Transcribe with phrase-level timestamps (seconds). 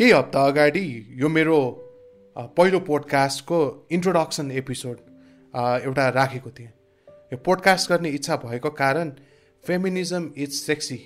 [0.00, 0.82] केही हप्ता अगाडि
[1.20, 1.56] यो मेरो
[2.56, 4.96] पहिलो पोडकास्टको इन्ट्रोडक्सन एपिसोड
[5.84, 6.68] एउटा राखेको थिएँ।
[7.32, 9.10] यो पोडकास्ट गर्ने इच्छा भएको कारण
[9.64, 10.96] फेमिनिजम इज सेक्सी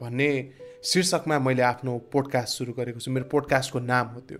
[0.00, 0.30] भन्ने
[0.84, 4.38] शीर्षकमा मैले आफ्नो पोडकास्ट सुरु गरेको छु। मेरो पोडकास्टको नाम हो त्यो।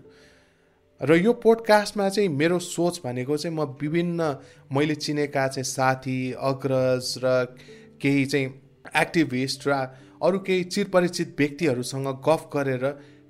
[1.01, 4.33] र यो पोडकास्टमा चाहिँ मेरो सोच भनेको चाहिँ म विभिन्न
[4.73, 7.45] मैले चिनेका चाहिँ साथी अग्रज र
[8.01, 8.47] केही चाहिँ
[8.97, 9.85] एक्टिभिस्ट र
[10.23, 12.85] अरू केही चिरपरिचित व्यक्तिहरूसँग गफ गरेर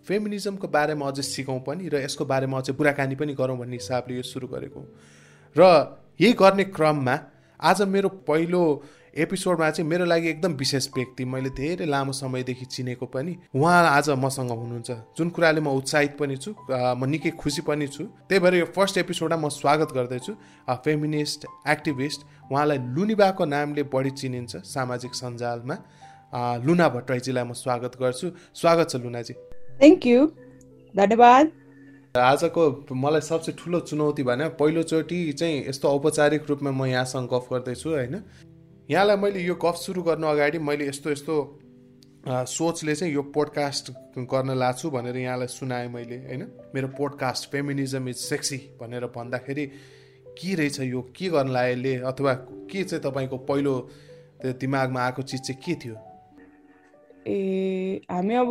[0.07, 4.23] फेमिनिजमको बारेमा अझै सिकौँ पनि र यसको बारेमा अझै कुराकानी पनि गरौँ भन्ने हिसाबले यो
[4.23, 4.81] सुरु गरेको
[5.55, 5.61] र
[6.21, 7.15] यही गर्ने क्रममा
[7.59, 8.61] आज मेरो पहिलो
[9.15, 14.09] एपिसोडमा चाहिँ मेरो लागि एकदम विशेष व्यक्ति मैले धेरै लामो समयदेखि चिनेको पनि उहाँ आज
[14.17, 18.55] मसँग हुनुहुन्छ। जुन कुराले म उत्साहित पनि छु म निकै खुसी पनि छु। त्यही भएर
[18.55, 20.33] यो फर्स्ट एपिसोडमा म स्वागत गर्दैछु।
[20.67, 25.75] फेमिनिस्ट एक्टिभिस्ट उहाँलाई लुनिबाको नामले बढी चिनिन्छ सामाजिक सञ्जालमा।
[26.65, 29.33] लुना भट्टराईजीलाई म स्वागत गर्छु। स्वागत छ लुनाजी।
[29.79, 30.25] थ्याङ्क यू
[30.95, 31.51] धन्यवाद।
[32.15, 37.89] आजको मलाई सबसे ठुलो चुनौती भने पहिलोचोटि चाहिँ यस्तो औपचारिक रूपमा म यहाँसँग गफ गर्दैछु
[37.89, 38.15] होइन?
[38.89, 41.35] यहाँलाई मैले यो गफ सुरु गर्नु अगाडि मैले यस्तो यस्तो
[42.27, 43.91] सोचले चाहिँ यो पोडकास्ट
[44.29, 46.43] गर्न लाछु भनेर यहाँलाई सुनाएँ मैले होइन?
[46.75, 49.65] मेरो पोडकास्ट फेमिनिजम इज सेक्सी भनेर भन्दाखेरि
[50.37, 52.33] के रहेछ यो के गर्न लागेले अथवा
[52.69, 53.73] के चाहिँ तपाईँको पहिलो
[54.45, 55.95] दिमागमा आएको चिज चाहिँ के थियो?
[57.27, 58.49] ए हामी अब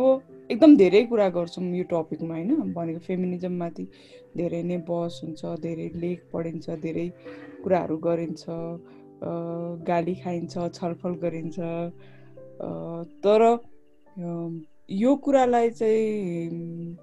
[0.49, 2.73] एकदम धेरै कुरा गर्छौँ यो टपिकमा होइन?
[2.73, 3.85] भनेको फेमिनिजममाथि
[4.37, 7.07] धेरै नै बस हुन्छ धेरै लेख पढिन्छ धेरै
[7.63, 8.43] कुराहरू गरिन्छ
[9.87, 11.57] गाली खाइन्छ छलफल गरिन्छ।
[13.23, 13.41] तर
[14.91, 16.97] यो कुरालाई चाहिँ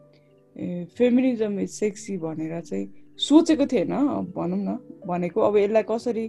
[0.97, 2.87] फेमिनिजम इज सेक्सी भनेर चाहिँ
[3.19, 3.95] सोचेको थिएन
[4.37, 6.27] भनौँ न। भनेको अब यसलाई कसरी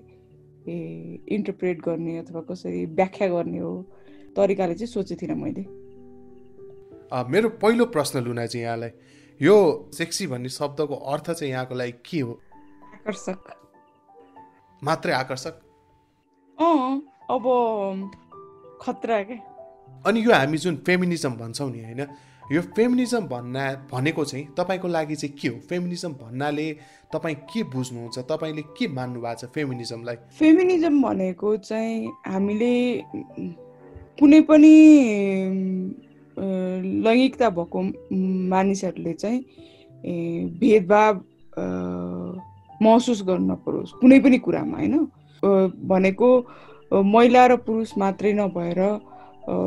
[1.35, 3.73] इन्टरप्रेट गर्ने अथवा कसरी व्याख्या गर्ने हो
[4.37, 5.80] तरिकाले चाहिँ सोचेको थिइनँ मैले।
[7.13, 8.89] मेरो पहिलो प्रश्न लुना चाहिँ यहाँलाई
[9.41, 9.55] यो
[9.93, 12.39] सेक्सी भन्ने शब्दको अर्थ चाहिँ यहाँको लागि के हो?
[12.93, 13.39] आकर्षक।
[14.83, 15.55] मात्रै आकर्षक?
[17.31, 17.43] अब
[18.81, 19.35] खतरा के?
[20.05, 22.07] अनि यो हामी जुन फेमिनिजम भन्छौँ नि होइन?
[22.51, 25.59] यो फेमिनिजम भन्ना भनेको चाहिँ तपाईँको लागि चाहिँ के हो?
[25.69, 26.71] फेमिनिजम भन्नाले
[27.13, 28.19] तपाईँ के बुझ्नुहुन्छ?
[28.19, 30.15] तपाईँले के मान्नु भएको छ फेमिनिजमलाई?
[30.39, 33.03] फेमिनिजम भनेको चाहिँ हामीले
[34.19, 34.75] कुनै पनि
[36.37, 37.81] लैङ्गिकता भएको
[38.49, 39.39] मानिसहरूले चाहिँ
[40.59, 41.13] भेदभाव
[42.81, 44.95] महसुस गर्न नपरोस् कुनै पनि कुरामा होइन?
[45.87, 46.29] भनेको
[46.91, 48.79] महिला र पुरुष मात्रै नभएर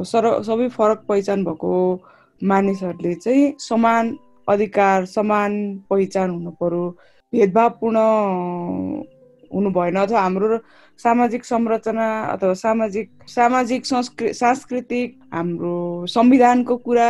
[0.07, 1.73] सर सबै फरक पहिचान भएको
[2.43, 4.17] मानिसहरूले चाहिँ समान
[4.49, 5.53] अधिकार समान
[5.91, 6.85] पहिचान हुनु पर्यो।
[7.33, 7.99] भेदभावपूर्ण
[9.53, 10.59] हुनु भएन अथवा हाम्रो
[11.01, 15.75] सामाजिक संरचना अथवा सामाजिक सामाजिक संस्कृ सांस्कृतिक हाम्रो
[16.09, 17.09] संविधानको कुरा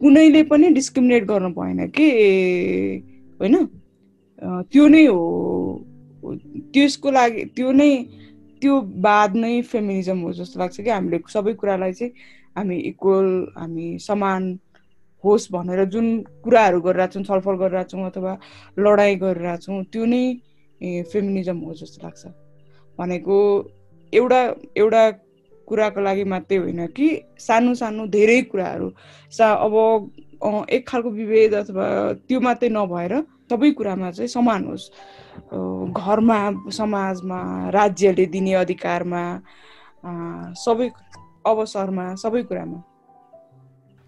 [0.00, 2.08] कुनैले पनि डिस्क्रिमिनेट गर्नु भएन कि?
[3.40, 3.54] होइन?
[4.70, 5.20] त्यो नै हो।
[6.74, 7.90] त्यसको लागि त्यो नै
[8.62, 12.12] त्यो बाद नै फेमिनिजम हो जस्तो लाग्छ कि हामीले सबै कुरालाई चाहिँ
[12.56, 14.42] हामी इक्वल हामी समान
[15.24, 16.06] होस् भनेर जुन
[16.44, 18.32] कुराहरू गरिरहेको छौँ छलफल गरिरहेको छौँ अथवा
[18.78, 20.22] लडाइँ गरिरहेको छौँ त्यो नै
[20.80, 22.22] फेमिनिजम हो जस्तो लाग्छ।
[22.98, 23.36] भनेको
[24.12, 24.40] एउटा
[24.76, 25.02] एउटा
[25.68, 27.06] कुराको लागि मात्रै होइन कि
[27.38, 28.88] सानो सानो धेरै कुराहरू
[29.32, 29.74] सा अब
[30.70, 31.86] एक खालको विभेद अथवा
[32.28, 33.14] त्यो मात्रै नभएर
[33.50, 34.90] सबै कुरामा चाहिँ समान होस्।
[35.92, 36.38] घरमा
[36.70, 39.22] समाजमा राज्यले दिने अधिकारमा
[40.64, 40.88] सबै
[41.46, 42.78] अवसरमा सबै कुरामा।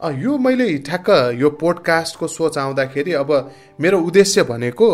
[0.00, 3.30] यो मैले ठ्याक्क यो पोडकास्टको सोच आउँदाखेरि अब
[3.80, 4.88] मेरो उद्देश्य भनेको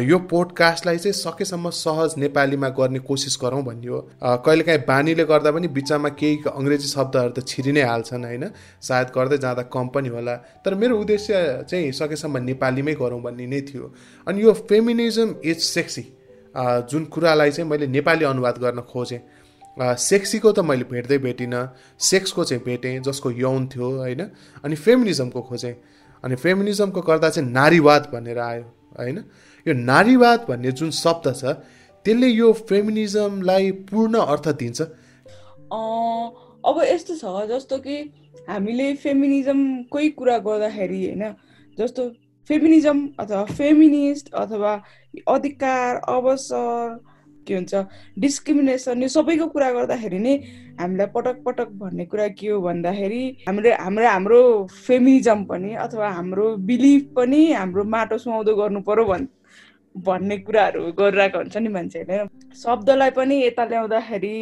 [0.00, 4.00] यो पोडकास्टलाई चाहिँ सकेसम्म सहज नेपालीमा गर्ने कोसिस गरौँ भन्ने हो।
[4.40, 8.44] कहिलेकाहीँ बानीले गर्दा पनि बिचमा केही अङ्ग्रेजी शब्दहरू त छिरि नै हाल्छन् होइन?
[8.80, 10.34] सायद गर्दै जाँदा कम पनि होला।
[10.64, 13.92] तर मेरो उद्देश्य चाहिँ सकेसम्म नेपालीमै गरौँ भन्ने नै थियो।
[14.26, 16.04] अनि यो फेमिनिजम इज सेक्सी
[16.88, 19.20] जुन कुरालाई चाहिँ मैले नेपाली अनुवाद गर्न खोजेँ।
[19.76, 21.62] सेक्सीको त मैले भेट्दै भेटिनँ।
[22.00, 24.22] सेक्सको चाहिँ भेटेँ जसको यौन थियो होइन?
[24.64, 25.74] अनि फेमिनिजमको खोजेँ।
[26.24, 28.64] अनि फेमिनिजमको गर्दा चाहिँ नारीवाद भनेर आयो
[28.98, 29.18] होइन?
[29.66, 31.44] यो नारीवाद भन्ने जुन शब्द छ
[32.06, 34.80] त्यसले यो फेमिनिजमलाई पूर्ण अर्थ दिन्छ।
[36.66, 37.96] अब यस्तो छ जस्तो कि
[38.48, 41.24] हामीले फेमिनिजमकै कुरा गर्दाखेरि होइन?
[41.78, 42.02] जस्तो
[42.50, 44.72] फेमिनिजम अथवा फेमिनिस्ट अथवा
[45.28, 46.98] अधिकार अवसर
[47.46, 47.74] के हुन्छ
[48.18, 50.34] डिस्क्रिमिनेसन यो सबैको कुरा गर्दाखेरि नै
[50.80, 54.40] हामीलाई पटक पटक भन्ने कुरा के हो भन्दाखेरि हामीले हाम्रो हाम्रो
[54.86, 59.26] फेमिनिजम पनि अथवा हाम्रो बिलिफ पनि हाम्रो माटो सुहाउँदो गर्नु पर्यो भन्
[59.94, 62.24] भन्ने कुराहरू गरिरहेको हुन्छ नि मान्छेहरूले।
[62.62, 64.36] शब्दलाई पनि यता ल्याउँदाखेरि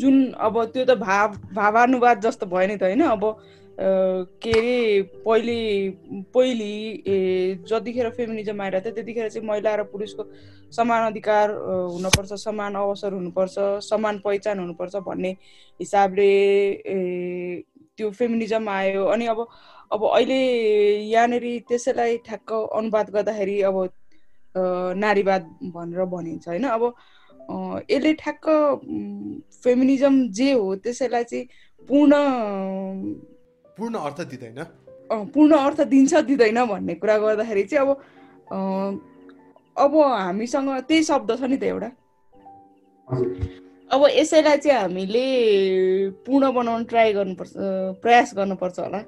[0.00, 3.24] जुन अब त्यो त भाव भावानुवाद जस्तो भयो नि त होइन अब
[3.78, 5.56] के अरे पहिले
[6.34, 6.68] पहिले
[7.68, 10.24] जतिखेर फेमिनिजम आइरहेको थियो त्यतिखेर चाहिँ महिला र पुरुषको
[10.72, 11.50] समान अधिकार
[11.92, 15.30] हुनुपर्छ समान अवसर हुनुपर्छ समान पहिचान हुनुपर्छ भन्ने
[15.80, 16.30] हिसाबले
[17.98, 19.46] त्यो फेमिनिजम आयो। अनि अब
[19.92, 20.40] अब अहिले
[21.12, 23.76] यहाँनिर त्यसैलाई ठ्याक्क अनुवाद गर्दाखेरि अब
[25.04, 25.42] नारीवाद
[25.74, 26.64] भनेर भनिन्छ होइन?
[26.64, 26.82] अब
[27.90, 28.46] यसले ठ्याक्क
[29.64, 31.44] फेमिनिजम जे हो त्यसैलाई चाहिँ
[31.88, 32.12] पूर्ण
[33.76, 34.60] पूर्ण अर्थ दिँदैन।
[35.32, 37.90] पूर्ण अर्थ दिन्छ दिँदैन भन्ने कुरा गर्दाखेरि चाहिँ अब
[39.76, 41.90] अब हामीसँग त्यही शब्द छ नि त एउटा।
[43.92, 45.24] अब यसैलाई चाहिँ हामीले
[46.26, 47.52] पूर्ण बनाउन ट्राई गर्नुपर्छ
[48.02, 49.00] प्रयास गर्नुपर्छ होला।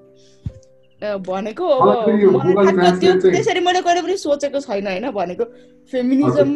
[1.24, 1.88] भनेको अब
[3.32, 5.44] त्यसरी मैले कहिले पनि सोचेको छैन होइन भनेको।
[5.92, 6.50] फेमिनिजम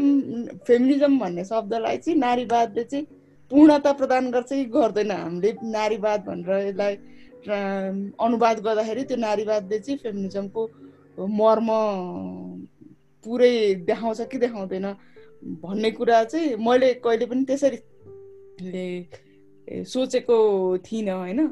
[0.69, 3.05] फेमिनिजम भन्ने शब्दलाई चाहिँ नारीवादले चाहिँ
[3.51, 5.11] पूर्णता प्रदान गर्छ कि गर्दैन?
[5.11, 6.95] हामीले नारीवाद भनेर यसलाई
[7.49, 10.63] अनुवाद गर्दाखेरि त्यो नारीवादले चाहिँ फेमिनिजमको
[11.19, 11.69] मर्म
[13.27, 14.87] पुरै देखाउँछ कि देखाउँदैन
[15.63, 17.79] भन्ने कुरा चाहिँ मैले कहिले पनि त्यसरी
[19.85, 20.37] सोचेको
[20.79, 21.47] थिइनँ होइन?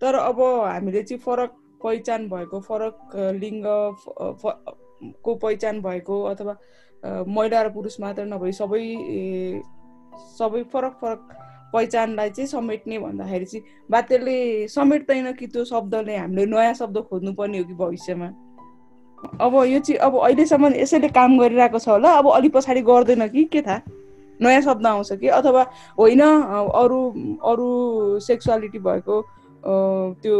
[0.00, 1.50] तर अब हामीले चाहिँ फरक
[1.84, 2.96] पहिचान भएको फरक
[3.36, 3.64] लिङ्ग
[5.22, 6.56] को पहिचान भएको अथवा
[7.28, 8.82] महिला र पुरुष मात्र नभई सबै
[10.38, 11.45] सबै फरक फरक
[11.76, 14.36] पहिचानलाई चाहिँ समेट्ने भन्दाखेरि चाहिँ बा त्यसले
[14.68, 18.28] समेट्दैन कि त्यो शब्दले हामीले नयाँ शब्द खोज्नुपर्ने हो कि भविष्यमा?
[19.40, 23.44] अब यो चाहिँ अब अहिलेसम्म यसैले काम गरिरहेको छ होला। अब अलिक पछाडि गर्दैन कि?
[23.52, 23.80] के थाहा?
[24.40, 25.28] नयाँ शब्द आउँछ कि?
[25.28, 25.62] अथवा
[25.98, 27.00] होइन अरू
[27.44, 27.68] अरू
[28.20, 29.16] सेक्सुअलिटी भएको
[30.22, 30.36] त्यो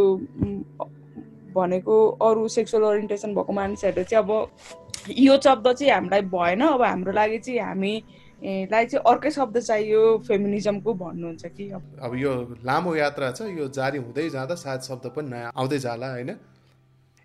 [1.56, 7.12] भनेको अरू सेक्सुअल ओरिएन्टेसन भएको मानिसहरूले चाहिँ अब यो शब्द चाहिँ हामीलाई भएन। अब हाम्रो
[7.12, 8.02] लागि चाहिँ हामी
[8.42, 11.70] लाई चाहिँ अर्कै शब्द चाहियो फेमिनिजमको भन्नुहुन्छ कि?
[12.00, 16.10] अब यो लामो यात्रा छ यो जारी हुँदै जाँदा सायद शब्द पनि नयाँ आउँदै जाला
[16.12, 16.36] होइन?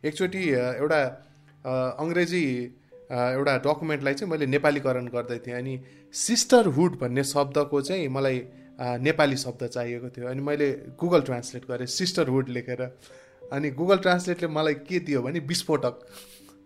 [0.03, 0.49] एकचोटि
[0.79, 0.99] एउटा
[1.99, 2.43] अङ्ग्रेजी
[3.11, 5.79] एउटा डकुमेन्टलाई चाहिँ मैले नेपालीकरण गर्दै थिएँ अनि
[6.13, 8.47] सिस्टरहुड भन्ने शब्दको चाहिँ मलाई
[9.03, 12.81] नेपाली शब्द चाहिएको थियो अनि मैले गुगल ट्रान्सलेट गरेँ सिस्टरहुड लेखेर
[13.51, 15.99] अनि गुगल ट्रान्सलेटले मलाई के दियो भने विस्फोटक।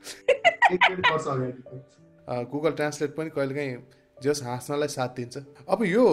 [2.51, 3.77] गुगल ट्रान्सलेट पनि कहिलेकाहीँ
[4.17, 6.03] जस हाँस्नलाई साथ दिन्छ। अब यो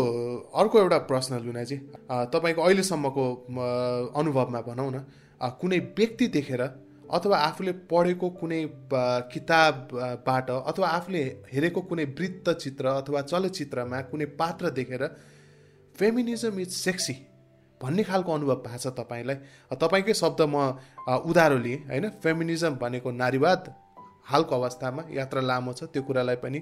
[0.54, 1.76] अर्को एउटा प्रश्न लुनाजी
[2.32, 3.25] तपाईँको अहिलेसम्मको
[4.12, 5.04] अनुभवमा भनौँ न
[5.60, 6.62] कुनै व्यक्ति देखेर
[7.10, 8.60] अथवा आफूले पढेको कुनै
[9.32, 11.22] किताबबाट अथवा आफूले
[11.52, 15.05] हेरेको कुनै वृत्तचित्र अथवा चलचित्रमा कुनै पात्र देखेर
[15.94, 17.16] फेमिनिजम इज सेक्सी
[17.81, 19.37] भन्ने खालको अनुभव भएको छ तपाईँलाई।
[19.75, 20.56] तपाईँकै शब्द म
[21.26, 22.08] उधारो लिएँ होइन?
[22.22, 23.62] फेमिनिजम भनेको नारीवाद
[24.26, 26.60] हालको अवस्थामा यात्रा लामो छ त्यो कुरालाई पनि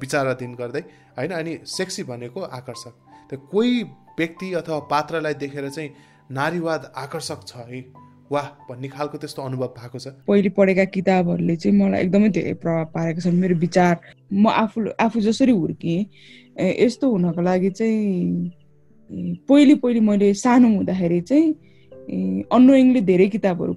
[0.00, 0.80] विचाराधीन गर्दै।
[1.18, 2.94] होइन अनि सेक्सी भनेको आकर्षक।
[3.30, 3.82] त्यो कोही
[4.18, 5.90] व्यक्ति अथवा पात्रलाई देखेर चाहिँ
[6.30, 7.80] नारीवाद आकर्षक छ है।
[8.30, 12.84] वाह भन्ने खालको त्यस्तो अनुभव भएको छ। पहिले पढेका किताबहरूले चाहिँ मलाई एकदमै धेरै प्रभाव
[12.94, 13.94] पारेको छ। मेरो विचार
[14.32, 16.00] म आफू आफू जसरी हुर्केँ
[16.60, 18.52] यस्तो हुनको लागि चाहिँ
[19.48, 21.46] पहिले पहिले मैले सानो हुँदाखेरि चाहिँ
[22.52, 23.72] अन्नोइङले धेरै किताबहरू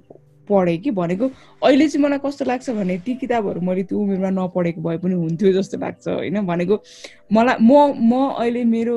[0.48, 1.26] पढेँ कि भनेको
[1.62, 5.52] अहिले चाहिँ मलाई कस्तो लाग्छ भने ती किताबहरू मैले त्यो उमेरमा नपढेको भए पनि हुन्थ्यो
[5.52, 6.40] जस्तो लाग्छ होइन?
[6.46, 6.76] भनेको
[7.32, 7.72] मलाई म
[8.02, 8.96] म अहिले मेरो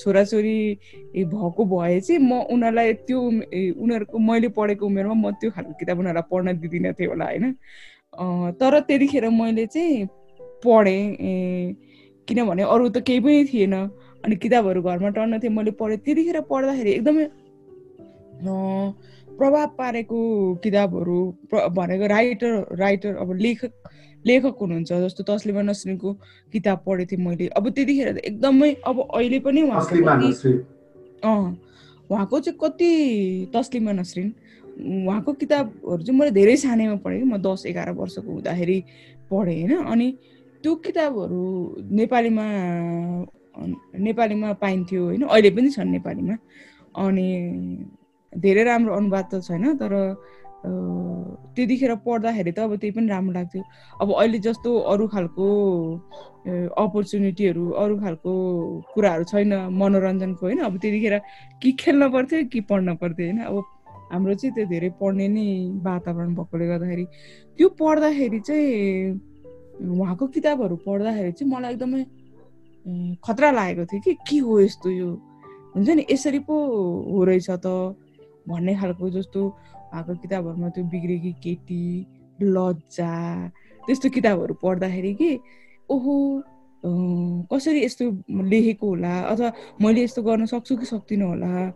[0.00, 0.58] छोराछोरी
[1.14, 6.28] भएको भए चाहिँ म उनीहरूलाई त्यो उनीहरूको मैले पढेको उमेरमा म त्यो खालको किताब उनीहरूलाई
[6.30, 7.52] पढ्न दिँदिनँ थिएँ होला होइन?
[8.56, 10.06] तर त्यतिखेर मैले चाहिँ
[10.64, 11.04] पढेँ
[12.28, 13.74] किनभने अरू त केही पनि थिएन
[14.24, 17.26] अनि किताबहरू घरमा टर्न थियो मैले पढेँ त्यतिखेर पढ्दाखेरि एकदमै
[19.38, 20.18] प्रभाव पारेको
[20.64, 21.18] किताबहरू
[21.52, 23.72] भनेको राइटर राइटर अब लेखक
[24.24, 26.12] लेखक हुनुहुन्छ जस्तो तस्लिमा नसरिनको
[26.52, 29.94] किताब पढेको थिएँ मैले। अब त्यतिखेर एकदमै अब अहिले पनि उहाँको
[31.22, 31.56] अँ
[32.10, 32.90] उहाँको चाहिँ कति
[33.54, 34.32] तस्लिमा नसरिन
[35.06, 38.78] उहाँको किताबहरू चाहिँ मैले धेरै सानैमा पढेँ कि म दस एघार वर्षको हुँदाखेरि
[39.30, 40.08] पढेँ होइन। अनि
[40.62, 41.42] त्यो किताबहरू
[41.92, 42.46] नेपालीमा
[44.06, 46.36] नेपालीमा पाइन्थ्यो होइन। अहिले पनि छन् नेपालीमा।
[46.98, 47.28] अनि
[48.42, 49.92] धेरै राम्रो अनुवाद त छैन तर
[51.54, 53.62] त्यतिखेर पढ्दाखेरि त अब त्यही पनि राम्रो लाग्थ्यो।
[54.02, 55.46] अब अहिले जस्तो अरू खालको
[56.74, 58.32] अपर्च्युनिटीहरू अरू खालको
[58.94, 61.14] कुराहरू छैन मनोरञ्जनको होइन। अब त्यतिखेर
[61.62, 63.56] कि खेल्न पर्थ्यो कि पढ्न पर्थ्यो होइन। अब
[64.12, 65.46] हाम्रो चाहिँ त्यो धेरै पढ्ने नै
[65.86, 67.04] वातावरण भएकोले गर्दाखेरि
[67.58, 68.66] त्यो पढ्दाखेरि चाहिँ
[69.76, 72.02] उहाँको किताबहरू पढ्दाखेरि चाहिँ मलाई एकदमै
[73.22, 75.10] खतरा लागेको थियो कि के हो यस्तो यो?
[75.74, 76.54] हुन्छ नि यसरी पो
[77.12, 77.66] हो रहेछ त।
[78.48, 79.40] भन्ने खालको जस्तो
[79.94, 81.84] भएको किताबहरूमा त्यो बिग्रेकी केटी
[82.42, 83.12] लज्जा
[83.86, 85.30] त्यस्तो किताबहरू पढ्दाखेरि कि
[85.90, 86.14] ओहो
[87.52, 88.04] कसरी यस्तो
[88.50, 89.14] लेखेको होला?
[89.32, 91.72] अथवा मैले यस्तो गर्न सक्छु कि सक्दिनँ होला?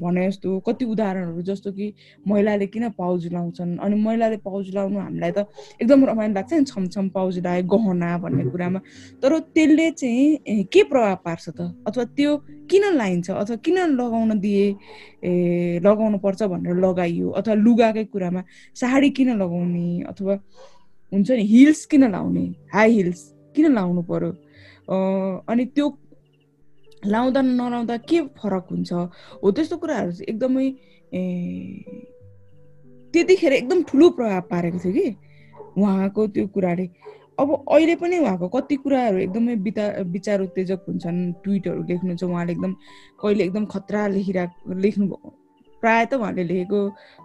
[0.00, 1.92] भने जस्तो कति उदाहरणहरू जस्तो कि
[2.28, 3.76] महिलाले किन पाउज लाउँछन्?
[3.78, 5.46] अनि महिलाले पाउज लाउनु हामीलाई त
[5.82, 8.80] एकदम रमाइलो लाग्छ नि छमछम पाउज लाए गहना भन्ने कुरामा।
[9.22, 11.60] तर त्यसले चाहिँ के प्रभाव पार्छ त?
[11.88, 12.36] अथवा त्यो
[12.70, 13.30] किन लाइन्छ?
[13.30, 14.66] अथवा किन लगाउन दिए?
[15.24, 17.30] ए लगाउनु पर्छ भनेर लगाइयो?
[17.30, 18.42] अथवा लुगाकै कुरामा
[18.76, 20.02] साडी किन लगाउने?
[20.08, 20.34] अथवा
[21.12, 22.46] हुन्छ नि हिल्स किन लाउने?
[22.72, 23.22] हाई हिल्स
[23.56, 24.32] किन लाउनु पर्यो?
[25.48, 25.88] अनि त्यो
[27.06, 28.92] लाउँदा नलाउँदा के फरक हुन्छ?
[29.42, 30.66] हो त्यस्तो कुराहरू चाहिँ एकदमै
[33.14, 35.06] त्यतिखेर एकदम ठुलो प्रभाव पारेको थियो कि
[35.78, 36.86] उहाँको त्यो कुराले।
[37.40, 42.72] अब अहिले पनि उहाँको कति कुराहरू एकदमै बिता विचार उत्तेजक हुन्छन् ट्विटहरू लेख्नुहुन्छ उहाँले एकदम
[43.22, 45.06] कहिले एकदम खतरा लेखिरहेको लेख्नु
[45.84, 46.80] प्रायः त उहाँले लेखेको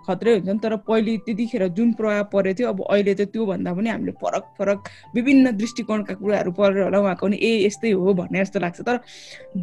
[0.07, 3.89] खत्रै हुन्छ नि तर पहिले त्यतिखेर जुन प्रभाव परेको थियो अब अहिले त त्योभन्दा पनि
[3.89, 4.79] हामीले फरक फरक
[5.15, 8.99] विभिन्न दृष्टिकोणका कुराहरू पढेर होला उहाँको पनि ए यस्तै हो भन्ने जस्तो लाग्छ। तर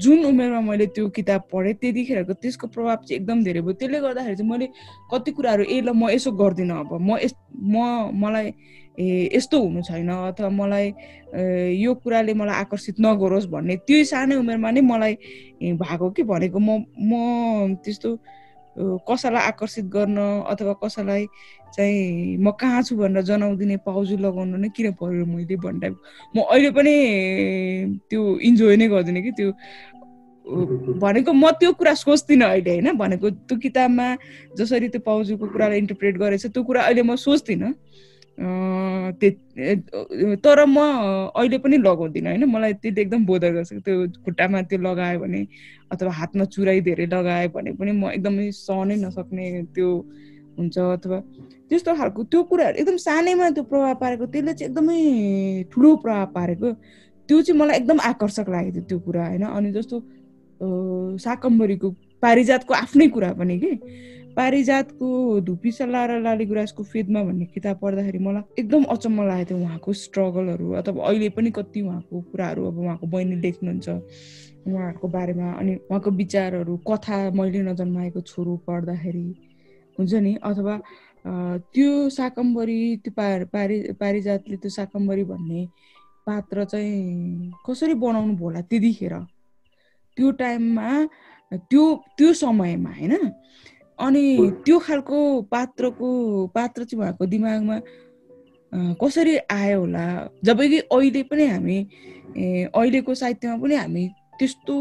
[0.00, 4.36] जुन उमेरमा मैले त्यो किताब पढेँ त्यतिखेरको त्यसको प्रभाव चाहिँ एकदम धेरै भयो। त्यसले गर्दाखेरि
[4.36, 4.66] चाहिँ मैले
[5.12, 7.76] कति कुराहरू ए ल म यसो गर्दिनँ अब म यस म
[8.22, 8.48] मलाई
[8.96, 10.86] ए यस्तो हुनु छैन अथवा मलाई
[11.84, 15.14] यो कुराले मलाई आकर्षित नगरोस् भन्ने त्यो सानै उमेरमा नै मलाई
[15.82, 18.10] भएको के भनेको म म त्यस्तो
[18.78, 20.16] कसैलाई आकर्षित गर्न
[20.46, 21.26] अथवा कसैलाई
[21.74, 25.88] चाहिँ म कहाँ छु भनेर जनाउदिने पाउजु लगाउनु नै किन पऱ्यो मैले भन्दा?
[26.36, 26.94] म अहिले पनि
[28.10, 29.50] त्यो इन्जोय नै गर्दिनँ कि त्यो
[31.00, 32.96] भनेको म त्यो कुरा सोच्दिनँ अहिले होइन?
[32.96, 34.06] भनेको त्यो किताबमा
[34.56, 37.72] जसरी त्यो पाउजुको कुरालाई इन्टरप्रेट गरेछ त्यो कुरा अहिले म सोच्दिनँ।
[40.44, 40.78] तर म
[41.36, 42.44] अहिले पनि लगाउँदिनँ होइन?
[42.44, 45.40] मलाई त्यसले एकदम बोधर गर्छ। त्यो खुट्टामा त्यो लगायो भने
[45.92, 49.88] अथवा हातमा चुराइ धेरै लगायो भने पनि म एकदमै सहनै नसक्ने त्यो
[50.58, 51.18] हुन्छ अथवा
[51.68, 55.00] त्यस्तो खालको त्यो कुराहरू एकदम सानैमा त्यो प्रभाव पारेको त्यसले चाहिँ एकदमै
[55.72, 56.68] ठुलो प्रभाव पारेको।
[57.28, 59.44] त्यो चाहिँ मलाई एकदम आकर्षक लागेको थियो त्यो कुरा होइन?
[59.48, 59.96] अनि जस्तो
[61.24, 61.88] साकम्बरीको
[62.22, 63.72] पारिजातको आफ्नै कुरा पनि कि?
[64.36, 65.08] पारिजातको
[65.40, 69.92] धुपी सल्लाह र लाली गुराँसको फेदमा भन्ने किताब पढ्दाखेरि मलाई एकदम अचम्म लागेको थियो उहाँको
[70.04, 73.88] स्ट्रगलहरू अथवा अहिले पनि कति उहाँको कुराहरू अब उहाँको बहिनी लेख्नुहुन्छ
[74.68, 79.26] उहाँहरूको बारेमा अनि उहाँको विचारहरू कथा मैले नजन्माएको छोरो पढ्दाखेरि
[79.98, 80.34] हुन्छ नि?
[80.44, 80.74] अथवा
[81.72, 85.66] त्यो साकम्बरी त्यो पारि पारिजातले त्यो साकम्बरी भन्ने
[86.26, 89.14] पात्र चाहिँ कसरी बनाउनु भयो होला त्यतिखेर?
[90.16, 90.88] त्यो टाइममा
[91.70, 91.84] त्यो
[92.18, 93.14] त्यो समयमा होइन?
[93.98, 94.24] अनि
[94.64, 95.18] त्यो खालको
[95.52, 96.08] पात्रको
[96.54, 97.76] पात्र चाहिँ उहाँको दिमागमा
[99.00, 100.04] कसरी आयो होला?
[100.44, 101.78] जबकि अहिले पनि हामी
[102.76, 104.04] अहिलेको साहित्यमा पनि हामी
[104.38, 104.76] त्यस्तो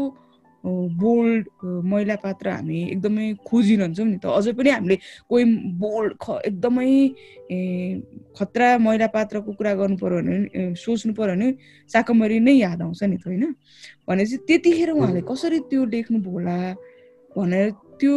[0.64, 4.96] बोल्ड महिला पात्र हामी एकदमै खोजिरहन्छौँ नि त। अझै पनि हामीले
[5.30, 5.44] कोही
[5.80, 6.90] बोल्ड ख एकदमै
[8.36, 11.48] खतरा महिला पात्रको कुरा गर्नु पऱ्यो भने सोच्नु पऱ्यो भने
[11.90, 13.44] साकमरी नै याद आउँछ नि त होइन?
[14.08, 16.58] भनेपछि त्यतिखेर उहाँले कसरी त्यो लेख्नु होला?
[17.36, 17.70] भनेर
[18.00, 18.16] त्यो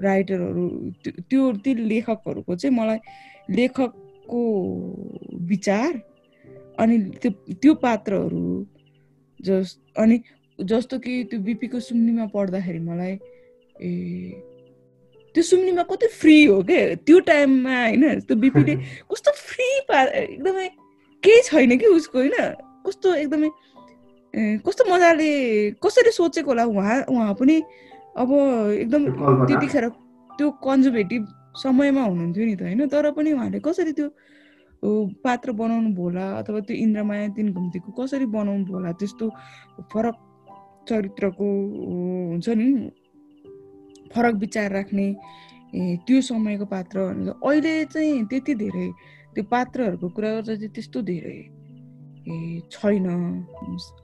[0.00, 0.68] राइटरहरू
[1.30, 2.98] त्यो ती लेखकहरूको चाहिँ मलाई
[3.50, 4.40] लेखकको
[5.40, 6.00] विचार
[6.78, 8.64] अनि त्यो त्यो पात्रहरू
[9.40, 10.20] जस अनि
[10.60, 13.18] जस्तो कि त्यो बिपीको सुम्नीमा पढ्दाखेरि मलाई
[13.82, 14.42] ए
[15.34, 18.76] त्यो सुम्नीमा कति फ्री हो क्या त्यो टाइममा होइन त्यो बिपीले
[19.12, 20.68] कस्तो फ्री पा एकदमै
[21.22, 22.32] केही छैन कि उसको होइन?
[22.86, 23.50] कस्तो एकदमै
[24.34, 25.30] कस्तो मजाले
[25.82, 27.62] कसरी सोचेको होला उहाँ उहाँ पनि
[28.16, 28.30] अब
[28.82, 29.02] एकदम
[29.46, 29.88] त्यतिखेर
[30.30, 31.22] त्यो कन्जर्भेटिभ
[31.62, 32.86] समयमा हुनुहुन्थ्यो नि त होइन?
[32.92, 34.08] तर पनि उहाँले कसरी त्यो
[35.24, 39.26] पात्र बनाउनु होला अथवा त्यो इन्द्रमाया तिन घुम्तीको कसरी बनाउनु होला त्यस्तो
[39.92, 40.16] फरक
[40.88, 41.48] चरित्रको
[42.30, 42.68] हुन्छ नि?
[44.14, 45.06] फरक विचार राख्ने
[46.06, 46.96] त्यो समयको पात्र
[47.42, 48.88] अहिले चाहिँ त्यति धेरै
[49.34, 51.38] त्यो पात्रहरूको कुरा गर्दा चाहिँ त्यस्तो धेरै
[52.26, 53.06] छैन।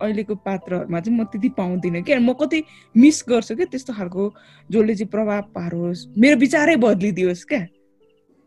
[0.00, 2.62] अहिलेको पात्रहरूमा चाहिँ म त्यति पाउँदिनँ क्या। म कति
[2.95, 4.23] मिस गर्छु क्या त्यस्तो खालको
[4.71, 7.62] जसले चाहिँ प्रभाव पारोस्। मेरो विचारै बदलिदियोस् क्या।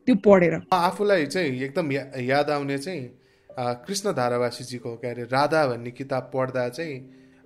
[0.08, 3.04] त्यो पढेर। आफूलाई चाहिँ एकदम या, याद आउने चाहिँ
[3.86, 6.96] कृष्ण धारावासीजीको के अरे राधा भन्ने किताब पढ्दा चाहिँ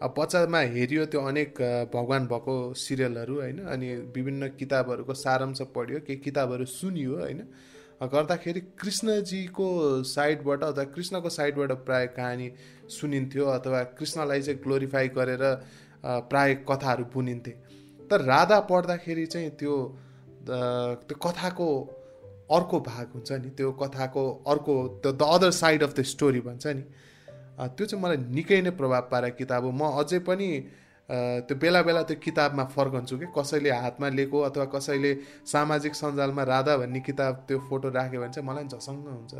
[0.01, 1.59] बच्चामा हेरियो त्यो अनेक
[1.93, 3.57] भगवान् भएको सिरियलहरू होइन?
[3.67, 7.39] अनि विभिन्न किताबहरूको सारांश पढ्यो केही किताबहरू सुनियो होइन?
[8.07, 9.67] गर्दाखेरि कृष्णजीको
[10.03, 12.49] साइडबाट अथवा कृष्णको साइडबाट प्राय कहानी
[12.89, 15.43] सुनिन्थ्यो अथवा कृष्णलाई चाहिँ ग्लोरिफाई गरेर
[16.29, 17.51] प्राय कथाहरू बुनिन्थे।
[18.09, 19.75] तर राधा पढ्दाखेरि चाहिँ त्यो
[20.49, 21.67] त्यो कथाको
[22.51, 26.67] अर्को भाग हुन्छ नि त्यो कथाको अर्को त्यो the other side of the story भन्छ
[26.67, 26.83] नि।
[27.59, 30.47] त्यो चाहिँ मलाई निकै नै प्रभाव पारेको किताब हो। म अझै पनि
[31.09, 35.11] त्यो बेला बेला त्यो किताबमा फर्कन्छु कि कसैले हातमा लिएको अथवा कसैले
[35.45, 39.33] सामाजिक सञ्जालमा राधा भन्ने किताब त्यो फोटो राख्यो भने चाहिँ मलाई झसङ्ग हुन्छ।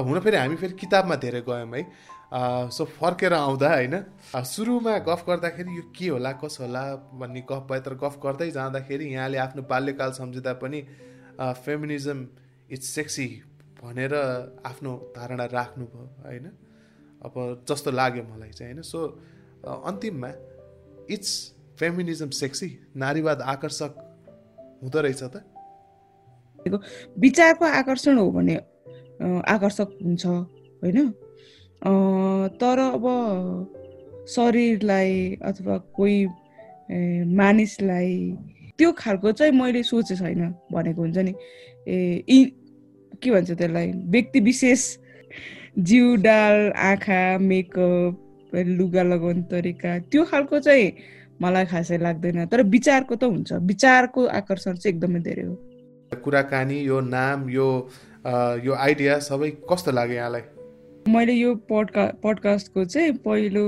[0.00, 1.82] हुन फेरि हामी फेरि किताबमा धेरै गयौँ है।
[2.72, 3.94] सो फर्केर आउँदा होइन
[4.32, 6.82] सुरुमा गफ गर्दाखेरि यो के होला कसो होला
[7.20, 10.80] भन्ने गफ भयो तर गफ गर्दै जाँदाखेरि यहाँले आफ्नो बाल्यकाल सम्झिँदा पनि
[11.36, 12.18] फेमिनिजम
[12.72, 13.28] इट्स सेक्सी
[13.82, 14.14] भनेर
[14.64, 16.46] आफ्नो धारणा राख्नुभयो होइन?
[17.20, 17.34] अब
[17.68, 18.82] जस्तो लाग्यो मलाई चाहिँ होइन?
[18.82, 18.98] सो
[19.68, 20.30] अन्तिममा
[21.12, 21.32] इट्स
[21.78, 23.92] फेमिनिजम सेक्सी नारीवाद आकर्षक
[24.82, 25.44] हुँदो रहेछ त।
[27.18, 28.54] विचारको आकर्षण हो भने
[29.48, 31.08] आकर्षक हुन्छ होइन?
[32.60, 33.04] तर अब
[34.28, 35.12] शरीरलाई
[35.44, 36.26] अथवा कोही
[37.36, 38.14] मानिसलाई
[38.78, 41.34] त्यो खालको चाहिँ मैले सोचे छैन भनेको हुन्छ नि।
[41.88, 42.44] ए
[43.22, 43.92] के भन्छ त्यसलाई?
[43.92, 44.82] व्यक्ति विशेष
[45.78, 50.92] जिउ डाल आँखा मेकअप लुगा लगाउने तरिका त्यो खालको चाहिँ
[51.42, 55.54] मलाई खासै लाग्दैन तर विचारको त हुन्छ। विचारको आकर्षण चाहिँ एकदमै धेरै हो।
[56.24, 57.68] कुराकानी यो नाम यो
[58.64, 60.42] यो आइडिया सबै कस्तो लाग्यो यहाँलाई?
[61.08, 63.66] मैले यो पडका पडकास्टको चाहिँ पहिलो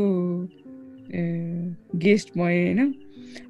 [2.04, 2.80] गेस्ट भएँ होइन।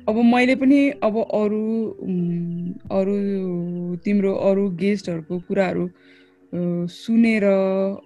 [0.08, 1.64] अब मैले पनि अब अरू
[2.98, 3.14] अरू
[4.04, 5.84] तिम्रो अरू गेस्टहरूको कुराहरू
[6.54, 7.44] सुनेर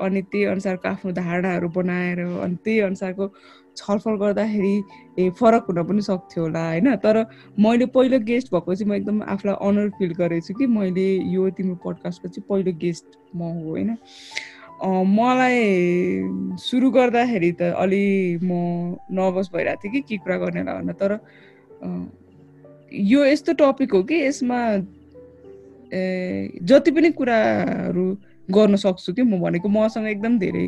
[0.00, 3.28] अनि त्यही अनुसारको आफ्नो धारणाहरू बनाएर अनि त्यही अनुसारको
[3.76, 4.74] छलफल गर्दाखेरि
[5.18, 6.94] ए फरक हुन पनि सक्थ्यो होला होइन?
[6.96, 7.24] तर
[7.58, 11.50] मैले पहिलो गेस्ट भएको चाहिँ म एकदम आफूलाई अनर फिल गरेको छु कि मैले यो
[11.58, 13.96] तिम्रो पडकास्टको चाहिँ पहिलो गेस्ट म हो होइन?
[15.18, 21.18] मलाई सुरु गर्दाखेरि त अलि म नर्भस भइरहेको थिएँ कि के कुरा गर्ने होला तर
[22.92, 24.60] यो यस्तो टपिक हो कि यसमा
[26.68, 28.06] जति पनि कुराहरू
[28.48, 30.66] गर्न सक्छु कि म भनेको मसँग एकदम धेरै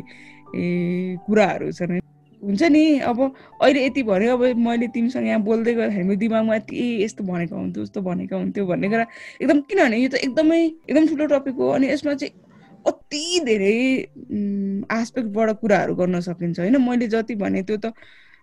[1.25, 1.99] कुराहरू छन्।
[2.41, 3.19] हुन्छ नि अब
[3.61, 7.83] अहिले यति भन्यो अब मैले तिमीसँग यहाँ बोल्दै गर्दाखेरि मेरो दिमागमा ए यस्तो भनेको हुन्थ्यो
[7.83, 9.05] उस्तो भनेको हुन्थ्यो भन्ने कुरा
[9.41, 12.33] एकदम किनभने यो त एकदमै एकदम ठुलो टपिक हो अनि यसमा चाहिँ
[12.85, 13.77] अति धेरै
[14.89, 16.77] आस्पेक्टबाट कुराहरू गर्न सकिन्छ होइन?
[16.81, 17.93] मैले जति भने त्यो त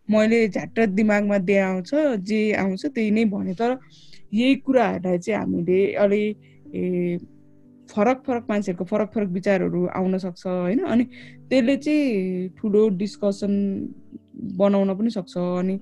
[0.09, 1.90] मैले झ्याट्ट दिमागमा दिए आउँछ
[2.22, 3.77] जे आउँछ त्यही नै भने तर
[4.33, 6.22] यही कुराहरूलाई चाहिँ हामीले अलि
[7.90, 10.81] फरक फरक मान्छेहरूको फरक फरक विचारहरू आउन सक्छ होइन?
[10.85, 11.05] अनि
[11.48, 13.53] त्यसले चाहिँ ठुलो डिस्कसन
[14.59, 15.74] बनाउन पनि सक्छ। अनि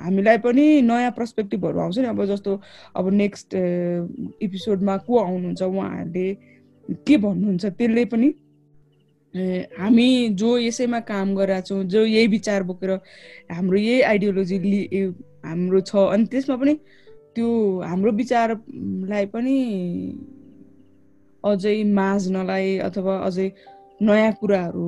[0.00, 2.60] हामीलाई पनि नयाँ पर्सपेक्टिभहरू आउँछ नि। अब जस्तो
[2.96, 6.28] अब नेक्स्ट एपिसोडमा को आउनुहुन्छ उहाँहरूले
[7.06, 8.28] के भन्नुहुन्छ त्यसले पनि
[9.78, 12.90] हामी जो यसैमा काम गरेका छौँ जो यही विचार बोकेर
[13.54, 14.56] हाम्रो यही आइडियोलोजी
[15.44, 16.74] हाम्रो छ। अनि त्यसमा पनि
[17.34, 17.48] त्यो
[17.80, 19.54] हाम्रो विचारलाई पनि
[21.44, 23.48] अझै माझ्नलाई अथवा अझै
[24.02, 24.84] नयाँ कुराहरू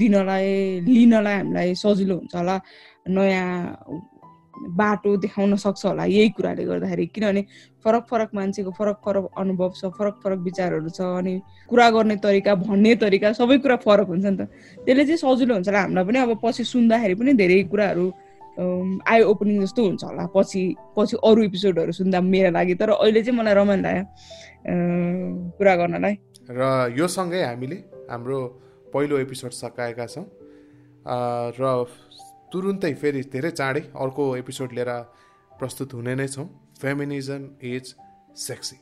[0.00, 0.48] दिनलाई
[0.86, 2.56] लिनलाई हामीलाई सजिलो हुन्छ होला।
[3.08, 3.48] नयाँ
[4.76, 7.42] बाटो देखाउन सक्छ होला यही कुराले गर्दाखेरि। किनभने
[7.84, 11.34] फरक फरक मान्छेको फरक फरक अनुभव छ फरक फरक विचारहरू छ अनि
[11.68, 14.42] कुरा गर्ने तरिका भन्ने तरिका सबै कुरा फरक हुन्छ नि त।
[14.84, 18.04] त्यसले चाहिँ सजिलो हुन्छ होला हामीलाई पनि। अब पछि सुन्दाखेरि पनि धेरै कुराहरू
[18.60, 20.62] आई ओपनिङ जस्तो हुन्छ होला। पछि
[20.96, 24.04] पछि अरू एपिसोडहरू सुन्दा मेरो लागि। तर अहिले चाहिँ मलाई रमाइलो लाग्यो
[25.56, 26.14] कुरा गर्नलाई।
[26.50, 26.62] र
[26.98, 27.76] यो सँगै हामीले
[28.10, 28.38] हाम्रो
[28.92, 30.26] पहिलो एपिसोड सकाएका छौँ।
[31.56, 31.64] र
[32.52, 34.90] तुरुन्तै फेरि धेरै चाँडै अर्को एपिसोड लिएर
[35.58, 36.46] प्रस्तुत हुने नै छौँ।
[36.82, 37.94] Feminism is
[38.36, 38.76] sexy